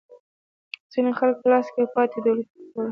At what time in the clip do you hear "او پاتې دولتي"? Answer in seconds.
1.83-2.47